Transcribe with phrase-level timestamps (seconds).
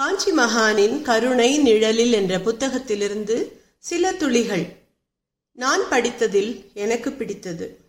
[0.00, 4.76] காஞ்சி மகானின் கருணை நிழலில் என்ற புத்தகத்திலிருந்து சில துளிகள்.
[5.52, 7.80] நான் படித்ததில் எனக்கு பிடித்தது.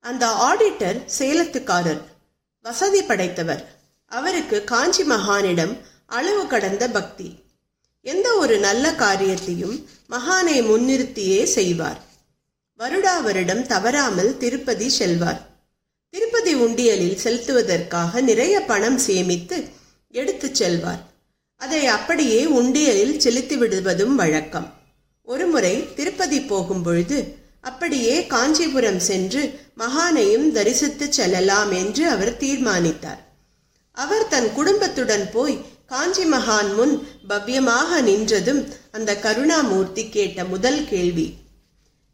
[0.00, 2.00] அந்த ஆடிட்டர் சேலத்துக்காரர்
[2.62, 3.80] வசதி படைத்தவர்.
[4.06, 7.34] அவருக்கு காஞ்சி மகானிடம் அளவு கடந்த பக்தி.
[8.00, 12.00] எந்த ஒரு நல்ல காரியத்தையும் மகானை முன்னிறுத்தியே செய்வார்.
[12.78, 15.51] வருடா வருடம் தவறாமல் திருப்பதி செல்வார்.
[16.52, 19.56] திருப்பதி உண்டியலில் செலுத்துவதற்காக நிறைய பணம் சேமித்து
[20.14, 21.02] எடுத்து செல்வார்.
[21.60, 24.66] அதை அப்படியே உண்டியலில் செலுத்தி விடுவதும் வழக்கம்.
[25.28, 27.18] ஒருமுறை திருப்பதி போகும் பொழுது
[27.68, 29.42] அப்படியே காஞ்சிபுரம் சென்று
[29.82, 33.22] மகானையும் தரிசித்து செல்லலாம் என்று அவர் தீர்மானித்தார்.
[33.96, 35.56] அவர் தன் குடும்பத்துடன் போய்
[35.86, 36.94] காஞ்சி மகான் முன்
[37.30, 38.62] பவ்யமாக நின்றதும்
[38.98, 41.28] அந்த கருணாமூர்த்தி கேட்ட முதல் கேள்வி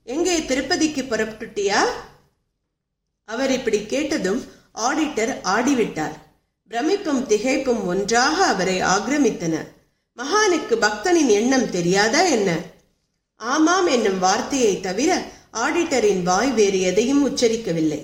[0.07, 1.81] எங்கே திருப்பதிக்கு புறப்பட்டுட்டியா?
[3.29, 4.41] அவர் இப்படி கேட்டதும்
[4.75, 6.15] ஆடிட்டர் ஆடிவிட்டார்.
[6.69, 9.55] பிரமிப்பும் திகைப்பும் ஒன்றாக அவரை ஆக்கிரமித்தன.
[10.19, 12.57] மகானுக்கு பக்தனின் எண்ணம் தெரியாதா என்ன?
[13.37, 15.11] ஆமாம் என்னும் வார்த்தையை தவிர
[15.53, 18.01] ஆடிட்டரின் வாய் வேறு எதையும் உச்சரிக்கவில்லை.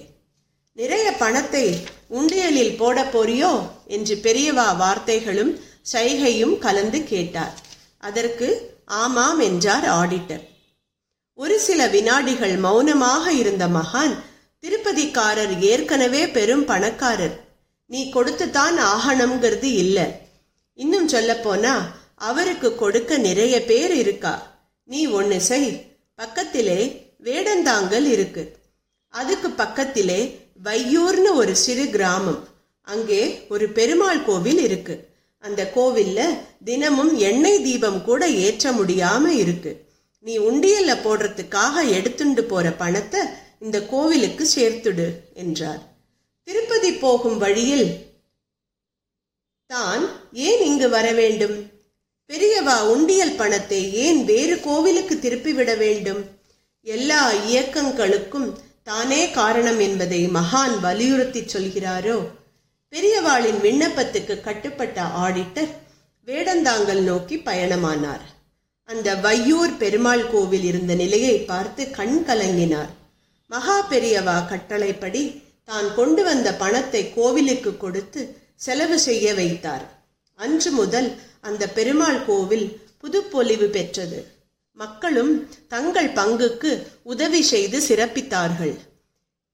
[0.72, 1.76] நிறைய பணத்தை
[2.10, 3.52] உண்டியலில் போட போறியோ?
[3.86, 5.60] என்று பெரியவா வார்த்தைகளும்
[5.92, 7.60] சைகையும் கலந்து கேட்டார்.
[7.98, 8.48] அதற்கு
[8.84, 10.44] ஆமாம் என்றார் ஆடிட்டர்.
[11.34, 14.14] ஒரு சில வினாடிகள் மௌனமாக இருந்த மகான்
[14.64, 17.44] திருப்பதிக்காரர் ஏற்கனவே பெரும் பணக்காரர்.
[17.86, 20.20] நீ கொடுத்துதான் ஆகணுங்கிறது இல்ல.
[20.74, 24.62] இன்னும் சொல்ல போனா அவருக்கு கொடுக்க நிறைய பேர் இருக்கா.
[24.84, 25.96] நீ ஒன்று செய்.
[26.16, 28.56] பக்கத்திலே வேடந்தாங்கல் இருக்கு.
[29.08, 32.48] அதுக்கு பக்கத்திலே வையூர்னு ஒரு சிறு கிராமம்.
[32.82, 35.08] அங்கே ஒரு பெருமாள் கோவில் இருக்கு.
[35.38, 39.84] அந்த கோவில்ல தினமும் எண்ணெய் தீபம் கூட ஏற்ற முடியாம இருக்கு.
[40.20, 43.20] நீ உண்டியல்ல போடுறதுக்காக எடுத்துண்டு போற பணத்தை
[43.60, 45.82] இந்த கோவிலுக்கு சேர்த்துடு என்றார்.
[46.42, 47.86] திருப்பதி போகும் வழியில்
[49.66, 51.56] தான் ஏன் இங்கு வர வேண்டும்?
[52.30, 56.22] பெரியவா உண்டியல் பணத்தை ஏன் வேறு கோவிலுக்கு திருப்பிவிட வேண்டும்?
[56.82, 58.48] எல்லா இயக்கங்களுக்கும்
[58.82, 62.18] தானே காரணம் என்பதை மகான் வலியுறுத்தி சொல்கிறாரோ?
[62.92, 65.72] பெரியவாளின் விண்ணப்பத்துக்கு கட்டுப்பட்ட ஆடிட்டர்
[66.26, 68.24] வேடந்தாங்கல் நோக்கி பயணமானார்.
[68.84, 72.92] அந்த வையூர் பெருமாள் கோவில் இருந்த நிலையை பார்த்து கண் கலங்கினார்.
[73.54, 78.20] மகா பெரியவா கட்டளைப்படி தான் கொண்டு வந்த பணத்தை கோவிலுக்கு கொடுத்து
[78.56, 79.84] செலவு செய்ய வைத்தார்.
[80.34, 81.08] அன்று முதல்
[81.40, 84.20] அந்த பெருமாள் கோவில் புதுப்பொலிவு பெற்றது.
[84.72, 85.32] மக்களும்
[85.68, 88.74] தங்கள் பங்குக்கு உதவி செய்து சிறப்பித்தார்கள்.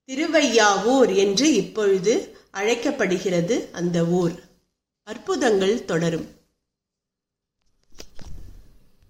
[0.08, 2.14] திருவையாவூர் என்று இப்பொழுது
[2.50, 4.32] அழைக்கப்படுகிறது அந்த ஊர்.
[5.02, 6.26] அற்புதங்கள் தொடரும்.